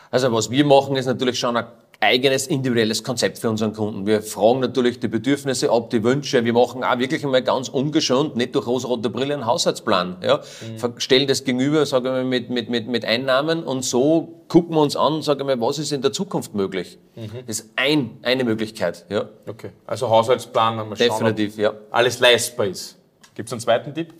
Also 0.09 0.31
was 0.33 0.49
wir 0.49 0.65
machen, 0.65 0.95
ist 0.95 1.05
natürlich 1.05 1.37
schon 1.37 1.55
ein 1.57 1.65
eigenes 2.01 2.47
individuelles 2.47 3.03
Konzept 3.03 3.37
für 3.37 3.49
unseren 3.49 3.73
Kunden. 3.73 4.07
Wir 4.07 4.23
fragen 4.23 4.59
natürlich 4.59 4.99
die 4.99 5.07
Bedürfnisse 5.07 5.69
ab, 5.69 5.91
die 5.91 6.03
Wünsche. 6.03 6.43
Wir 6.43 6.51
machen 6.51 6.83
auch 6.83 6.97
wirklich 6.97 7.23
einmal 7.23 7.43
ganz 7.43 7.69
ungeschont, 7.69 8.35
nicht 8.35 8.55
durch 8.55 8.65
rosa-rote 8.65 9.11
Brille, 9.11 9.35
einen 9.35 9.45
Haushaltsplan. 9.45 10.17
Ja? 10.23 10.37
Mhm. 10.37 10.99
Stellen 10.99 11.27
das 11.27 11.43
gegenüber, 11.43 11.85
sagen 11.85 12.05
wir, 12.05 12.23
mit, 12.23 12.49
mit, 12.49 12.69
mit, 12.69 12.87
mit 12.87 13.05
Einnahmen 13.05 13.63
und 13.63 13.85
so 13.85 14.43
gucken 14.47 14.75
wir 14.75 14.81
uns 14.81 14.95
an, 14.95 15.21
sagen 15.21 15.47
wir, 15.47 15.61
was 15.61 15.77
ist 15.77 15.91
in 15.91 16.01
der 16.01 16.11
Zukunft 16.11 16.55
möglich. 16.55 16.97
Mhm. 17.15 17.29
Das 17.45 17.59
ist 17.59 17.69
ein, 17.75 18.17
eine 18.23 18.43
Möglichkeit. 18.45 19.05
Ja? 19.09 19.29
Okay, 19.47 19.69
also 19.85 20.09
Haushaltsplan, 20.09 20.77
mal 20.77 20.97
schauen, 20.97 20.97
Definitiv, 20.97 21.57
ja. 21.57 21.73
alles 21.91 22.19
leistbar 22.19 22.65
ist. 22.65 22.97
Gibt 23.35 23.47
es 23.47 23.53
einen 23.53 23.61
zweiten 23.61 23.93
Tipp? 23.93 24.11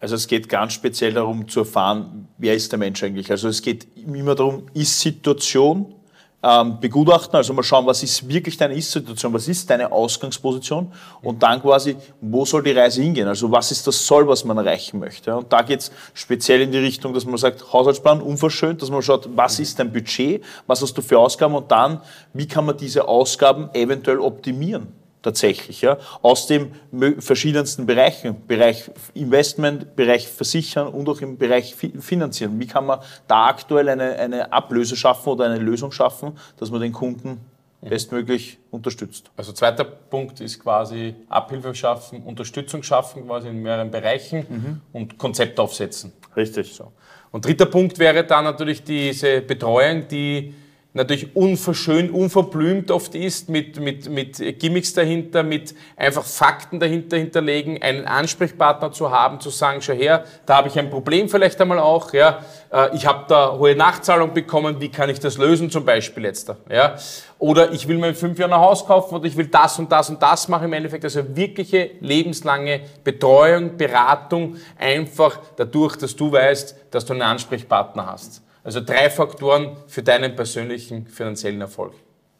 Also 0.00 0.16
es 0.16 0.26
geht 0.26 0.48
ganz 0.48 0.72
speziell 0.72 1.12
darum 1.12 1.48
zu 1.48 1.60
erfahren, 1.60 2.28
wer 2.38 2.54
ist 2.54 2.72
der 2.72 2.78
Mensch 2.78 3.02
eigentlich. 3.04 3.30
Also 3.30 3.48
es 3.48 3.62
geht 3.62 3.86
immer 3.96 4.34
darum, 4.34 4.66
ist 4.74 5.00
Situation, 5.00 5.94
ähm, 6.44 6.78
begutachten, 6.78 7.36
also 7.36 7.54
mal 7.54 7.62
schauen, 7.62 7.86
was 7.86 8.02
ist 8.02 8.28
wirklich 8.28 8.58
deine 8.58 8.74
Ist-Situation, 8.74 9.32
was 9.32 9.48
ist 9.48 9.70
deine 9.70 9.90
Ausgangsposition 9.90 10.92
und 11.22 11.42
dann 11.42 11.62
quasi, 11.62 11.96
wo 12.20 12.44
soll 12.44 12.62
die 12.62 12.72
Reise 12.72 13.02
hingehen, 13.02 13.26
also 13.26 13.50
was 13.50 13.70
ist 13.70 13.86
das 13.86 14.06
Soll, 14.06 14.28
was 14.28 14.44
man 14.44 14.58
erreichen 14.58 15.00
möchte. 15.00 15.34
Und 15.34 15.50
da 15.50 15.62
geht 15.62 15.80
es 15.80 15.92
speziell 16.12 16.60
in 16.60 16.70
die 16.70 16.78
Richtung, 16.78 17.14
dass 17.14 17.24
man 17.24 17.38
sagt, 17.38 17.72
Haushaltsplan 17.72 18.20
unverschönt, 18.20 18.82
dass 18.82 18.90
man 18.90 19.00
schaut, 19.00 19.26
was 19.34 19.58
ist 19.58 19.78
dein 19.78 19.90
Budget, 19.90 20.44
was 20.66 20.82
hast 20.82 20.92
du 20.98 21.00
für 21.00 21.18
Ausgaben 21.18 21.54
und 21.54 21.70
dann, 21.70 22.02
wie 22.34 22.46
kann 22.46 22.66
man 22.66 22.76
diese 22.76 23.08
Ausgaben 23.08 23.70
eventuell 23.72 24.18
optimieren 24.18 25.03
tatsächlich, 25.24 25.80
ja, 25.80 25.98
aus 26.22 26.46
den 26.46 26.72
verschiedensten 27.18 27.86
Bereichen, 27.86 28.46
Bereich 28.46 28.90
Investment, 29.14 29.96
Bereich 29.96 30.28
Versichern 30.28 30.88
und 30.88 31.08
auch 31.08 31.20
im 31.20 31.38
Bereich 31.38 31.74
Finanzieren. 31.74 32.60
Wie 32.60 32.66
kann 32.66 32.86
man 32.86 33.00
da 33.26 33.46
aktuell 33.46 33.88
eine, 33.88 34.16
eine 34.16 34.52
Ablöse 34.52 34.96
schaffen 34.96 35.30
oder 35.30 35.46
eine 35.46 35.58
Lösung 35.58 35.90
schaffen, 35.90 36.38
dass 36.58 36.70
man 36.70 36.80
den 36.80 36.92
Kunden 36.92 37.40
bestmöglich 37.80 38.58
unterstützt. 38.70 39.30
Also 39.36 39.52
zweiter 39.52 39.84
Punkt 39.84 40.40
ist 40.40 40.58
quasi 40.58 41.14
Abhilfe 41.28 41.74
schaffen, 41.74 42.22
Unterstützung 42.22 42.82
schaffen, 42.82 43.26
quasi 43.26 43.48
in 43.48 43.62
mehreren 43.62 43.90
Bereichen 43.90 44.46
mhm. 44.48 44.80
und 44.92 45.18
Konzept 45.18 45.60
aufsetzen. 45.60 46.12
Richtig. 46.34 46.74
So. 46.74 46.92
Und 47.30 47.44
dritter 47.44 47.66
Punkt 47.66 47.98
wäre 47.98 48.24
dann 48.24 48.44
natürlich 48.44 48.82
diese 48.84 49.42
Betreuung, 49.42 50.08
die 50.08 50.54
natürlich 50.94 51.34
unverschönt, 51.34 52.12
unverblümt 52.12 52.92
oft 52.92 53.16
ist, 53.16 53.48
mit, 53.48 53.80
mit, 53.80 54.08
mit 54.08 54.60
Gimmicks 54.60 54.94
dahinter, 54.94 55.42
mit 55.42 55.74
einfach 55.96 56.22
Fakten 56.22 56.78
dahinter 56.78 57.16
hinterlegen, 57.16 57.82
einen 57.82 58.06
Ansprechpartner 58.06 58.92
zu 58.92 59.10
haben, 59.10 59.40
zu 59.40 59.50
sagen, 59.50 59.82
schau 59.82 59.92
her, 59.92 60.24
da 60.46 60.58
habe 60.58 60.68
ich 60.68 60.78
ein 60.78 60.90
Problem 60.90 61.28
vielleicht 61.28 61.60
einmal 61.60 61.80
auch, 61.80 62.12
ja, 62.12 62.44
äh, 62.72 62.94
ich 62.94 63.06
habe 63.06 63.24
da 63.26 63.58
hohe 63.58 63.74
Nachzahlung 63.74 64.32
bekommen, 64.34 64.80
wie 64.80 64.88
kann 64.88 65.10
ich 65.10 65.18
das 65.18 65.36
lösen 65.36 65.68
zum 65.68 65.84
Beispiel 65.84 66.24
jetzt 66.24 66.48
da, 66.48 66.56
ja, 66.70 66.94
oder 67.40 67.72
ich 67.72 67.88
will 67.88 67.98
mir 67.98 68.10
in 68.10 68.14
fünf 68.14 68.38
Jahren 68.38 68.52
ein 68.52 68.60
Haus 68.60 68.86
kaufen 68.86 69.16
oder 69.16 69.24
ich 69.24 69.36
will 69.36 69.48
das 69.48 69.76
und 69.80 69.90
das 69.90 70.08
und 70.10 70.22
das 70.22 70.46
machen 70.46 70.66
im 70.66 70.72
Endeffekt, 70.74 71.02
also 71.02 71.36
wirkliche 71.36 71.90
lebenslange 72.00 72.82
Betreuung, 73.02 73.76
Beratung, 73.76 74.58
einfach 74.78 75.40
dadurch, 75.56 75.96
dass 75.96 76.14
du 76.14 76.30
weißt, 76.30 76.76
dass 76.92 77.04
du 77.04 77.14
einen 77.14 77.22
Ansprechpartner 77.22 78.06
hast. 78.06 78.43
Also 78.64 78.80
drei 78.80 79.10
Faktoren 79.10 79.76
für 79.86 80.02
deinen 80.02 80.34
persönlichen 80.34 81.06
finanziellen 81.06 81.60
Erfolg. 81.60 81.92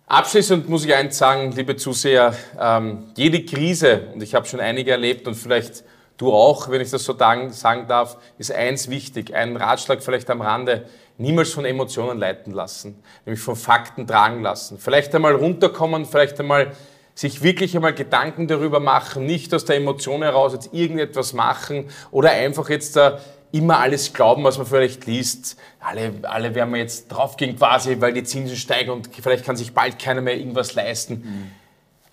Abschließend 0.07 0.71
muss 0.71 0.87
ich 0.87 0.95
eins 0.95 1.19
sagen, 1.19 1.53
liebe 1.53 1.77
Zuseher, 1.77 2.35
ähm, 2.59 3.05
jede 3.15 3.45
Krise, 3.45 4.09
und 4.15 4.23
ich 4.23 4.35
habe 4.35 4.47
schon 4.47 4.61
einige 4.61 4.93
erlebt 4.93 5.29
und 5.29 5.35
vielleicht 5.35 5.85
du 6.17 6.33
auch, 6.33 6.71
wenn 6.71 6.81
ich 6.81 6.91
das 6.91 7.05
so 7.05 7.15
sagen 7.17 7.89
darf, 7.89 8.17
ist 8.39 8.53
eins 8.53 8.89
wichtig, 8.89 9.35
ein 9.35 9.57
Ratschlag 9.57 10.03
vielleicht 10.03 10.31
am 10.31 10.41
Rande, 10.41 10.87
niemals 11.19 11.53
von 11.53 11.67
Emotionen 11.67 12.19
leiten 12.19 12.55
lassen, 12.55 13.03
nämlich 13.27 13.43
von 13.43 13.55
Fakten 13.55 14.07
tragen 14.07 14.43
lassen. 14.43 14.79
Vielleicht 14.79 15.15
einmal 15.15 15.35
runterkommen, 15.35 16.07
vielleicht 16.07 16.41
einmal 16.41 16.73
sich 17.15 17.43
wirklich 17.43 17.77
einmal 17.77 17.95
Gedanken 17.95 18.49
darüber 18.49 18.81
machen, 18.81 19.27
nicht 19.27 19.53
aus 19.53 19.67
der 19.67 19.77
Emotion 19.77 20.23
heraus 20.23 20.55
jetzt 20.55 20.73
irgendetwas 20.73 21.35
machen 21.35 21.91
oder 22.11 22.31
einfach 22.31 22.71
jetzt 22.71 22.97
da 22.97 23.21
immer 23.55 23.79
alles 23.79 24.13
glauben, 24.13 24.43
was 24.43 24.59
man 24.59 24.67
vielleicht 24.67 25.07
liest. 25.07 25.57
Alle, 25.79 26.13
alle 26.23 26.55
werden 26.57 26.75
wir 26.75 26.81
jetzt 26.81 27.07
draufgehen 27.09 27.57
quasi, 27.57 28.01
weil 28.01 28.13
die 28.13 28.25
Zinsen 28.25 28.57
steigen 28.57 28.91
und 28.91 29.09
vielleicht 29.15 29.45
kann 29.45 29.57
sich 29.57 29.73
bald 29.73 29.99
keiner 30.01 30.21
mehr 30.21 30.37
irgendwas 30.37 30.75
leisten. 30.75 31.15
Mhm. 31.15 31.51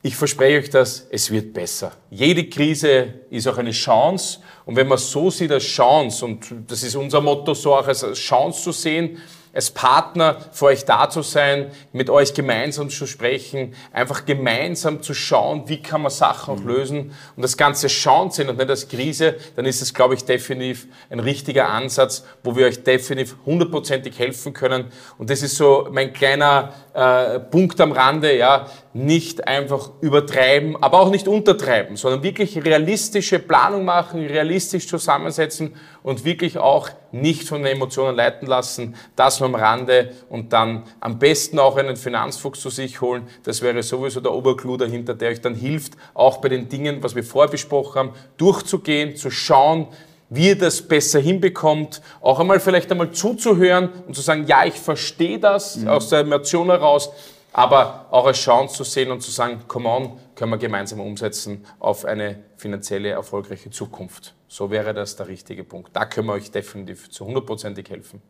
Ich 0.03 0.15
verspreche 0.15 0.59
euch 0.59 0.69
das, 0.69 1.07
es 1.09 1.31
wird 1.31 1.53
besser. 1.53 1.93
Jede 2.11 2.47
Krise 2.47 3.15
ist 3.31 3.47
auch 3.47 3.57
eine 3.57 3.71
Chance 3.71 4.39
und 4.65 4.75
wenn 4.75 4.87
man 4.87 4.99
so 4.99 5.31
sieht 5.31 5.51
als 5.51 5.63
Chance, 5.63 6.25
und 6.25 6.45
das 6.67 6.83
ist 6.83 6.95
unser 6.95 7.21
Motto, 7.21 7.55
so 7.55 7.75
auch 7.75 7.87
als 7.87 8.05
Chance 8.13 8.61
zu 8.63 8.71
sehen, 8.71 9.17
als 9.53 9.71
Partner 9.71 10.37
für 10.51 10.65
euch 10.65 10.85
da 10.85 11.09
zu 11.09 11.21
sein, 11.21 11.71
mit 11.91 12.09
euch 12.09 12.33
gemeinsam 12.33 12.89
zu 12.89 13.05
sprechen, 13.05 13.73
einfach 13.91 14.25
gemeinsam 14.25 15.01
zu 15.01 15.13
schauen, 15.13 15.67
wie 15.67 15.81
kann 15.81 16.01
man 16.01 16.11
Sachen 16.11 16.53
auch 16.53 16.63
lösen. 16.63 17.13
Und 17.35 17.41
das 17.43 17.57
Ganze 17.57 17.89
schauen 17.89 18.31
sehen 18.31 18.49
und 18.49 18.57
nicht 18.57 18.69
als 18.69 18.87
Krise, 18.87 19.35
dann 19.55 19.65
ist 19.65 19.81
es, 19.81 19.93
glaube 19.93 20.13
ich, 20.13 20.23
definitiv 20.23 20.87
ein 21.09 21.19
richtiger 21.19 21.69
Ansatz, 21.69 22.23
wo 22.43 22.55
wir 22.55 22.65
euch 22.65 22.83
definitiv 22.83 23.35
hundertprozentig 23.45 24.17
helfen 24.17 24.53
können. 24.53 24.85
Und 25.17 25.29
das 25.29 25.41
ist 25.41 25.57
so 25.57 25.87
mein 25.91 26.13
kleiner 26.13 26.73
äh, 26.93 27.39
Punkt 27.39 27.81
am 27.81 27.91
Rande, 27.91 28.37
ja, 28.37 28.67
nicht 28.93 29.47
einfach 29.47 29.91
übertreiben, 30.01 30.81
aber 30.81 30.99
auch 30.99 31.09
nicht 31.09 31.27
untertreiben, 31.27 31.95
sondern 31.97 32.23
wirklich 32.23 32.63
realistische 32.63 33.39
Planung 33.39 33.85
machen, 33.85 34.25
realistisch 34.25 34.87
zusammensetzen 34.87 35.75
und 36.03 36.25
wirklich 36.25 36.57
auch 36.57 36.89
nicht 37.11 37.47
von 37.47 37.63
den 37.63 37.73
Emotionen 37.73 38.15
leiten 38.15 38.47
lassen, 38.47 38.95
das 39.15 39.39
nur 39.39 39.49
am 39.49 39.55
Rande 39.55 40.11
und 40.29 40.53
dann 40.53 40.83
am 40.99 41.19
besten 41.19 41.59
auch 41.59 41.77
einen 41.77 41.95
Finanzfuchs 41.95 42.61
zu 42.61 42.69
sich 42.69 43.01
holen. 43.01 43.27
Das 43.43 43.61
wäre 43.61 43.83
sowieso 43.83 44.19
der 44.19 44.33
Oberclou 44.33 44.77
dahinter, 44.77 45.13
der 45.13 45.29
euch 45.29 45.41
dann 45.41 45.55
hilft, 45.55 45.93
auch 46.13 46.37
bei 46.37 46.49
den 46.49 46.69
Dingen, 46.69 47.03
was 47.03 47.15
wir 47.15 47.23
vorher 47.23 47.51
besprochen 47.51 47.99
haben, 47.99 48.11
durchzugehen, 48.37 49.15
zu 49.15 49.29
schauen, 49.31 49.87
wie 50.29 50.47
ihr 50.47 50.57
das 50.57 50.81
besser 50.81 51.19
hinbekommt, 51.19 52.01
auch 52.21 52.39
einmal 52.39 52.61
vielleicht 52.61 52.89
einmal 52.89 53.11
zuzuhören 53.11 53.89
und 54.07 54.15
zu 54.15 54.21
sagen, 54.21 54.45
ja, 54.47 54.65
ich 54.65 54.75
verstehe 54.75 55.39
das 55.39 55.75
mhm. 55.75 55.89
aus 55.89 56.07
der 56.07 56.19
Emotion 56.19 56.67
heraus, 56.67 57.11
aber 57.51 58.07
auch 58.11 58.25
als 58.25 58.39
Chance 58.39 58.75
zu 58.75 58.83
sehen 58.85 59.11
und 59.11 59.21
zu 59.21 59.29
sagen, 59.29 59.63
come 59.67 59.89
on, 59.89 60.17
können 60.35 60.51
wir 60.51 60.57
gemeinsam 60.57 61.01
umsetzen 61.01 61.65
auf 61.79 62.05
eine 62.05 62.39
finanzielle 62.55 63.09
erfolgreiche 63.09 63.71
Zukunft. 63.71 64.33
So 64.51 64.69
wäre 64.69 64.93
das 64.93 65.15
der 65.15 65.29
richtige 65.29 65.63
Punkt. 65.63 65.95
Da 65.95 66.05
können 66.05 66.27
wir 66.27 66.33
euch 66.33 66.51
definitiv 66.51 67.09
zu 67.09 67.25
hundertprozentig 67.25 67.89
helfen. 67.89 68.21